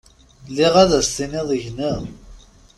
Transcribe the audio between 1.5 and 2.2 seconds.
gneɣ.